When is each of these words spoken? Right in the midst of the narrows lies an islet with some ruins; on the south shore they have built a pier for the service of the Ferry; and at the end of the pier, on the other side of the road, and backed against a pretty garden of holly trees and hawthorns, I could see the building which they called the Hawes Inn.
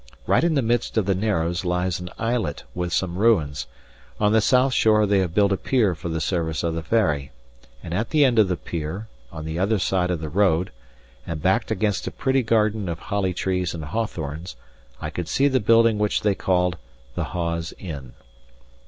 Right 0.25 0.43
in 0.43 0.55
the 0.55 0.63
midst 0.63 0.97
of 0.97 1.05
the 1.05 1.13
narrows 1.13 1.63
lies 1.63 1.99
an 1.99 2.09
islet 2.17 2.63
with 2.73 2.91
some 2.91 3.19
ruins; 3.19 3.67
on 4.19 4.31
the 4.33 4.41
south 4.41 4.73
shore 4.73 5.05
they 5.05 5.19
have 5.19 5.35
built 5.35 5.51
a 5.51 5.57
pier 5.57 5.93
for 5.93 6.09
the 6.09 6.19
service 6.19 6.63
of 6.63 6.73
the 6.73 6.81
Ferry; 6.81 7.29
and 7.83 7.93
at 7.93 8.09
the 8.09 8.25
end 8.25 8.39
of 8.39 8.47
the 8.47 8.55
pier, 8.57 9.07
on 9.31 9.45
the 9.45 9.59
other 9.59 9.77
side 9.77 10.09
of 10.09 10.19
the 10.19 10.27
road, 10.27 10.71
and 11.27 11.43
backed 11.43 11.69
against 11.69 12.07
a 12.07 12.11
pretty 12.11 12.41
garden 12.41 12.89
of 12.89 12.97
holly 12.97 13.31
trees 13.31 13.75
and 13.75 13.85
hawthorns, 13.85 14.55
I 14.99 15.11
could 15.11 15.27
see 15.27 15.47
the 15.47 15.59
building 15.59 15.99
which 15.99 16.21
they 16.21 16.33
called 16.33 16.77
the 17.13 17.25
Hawes 17.25 17.71
Inn. 17.77 18.13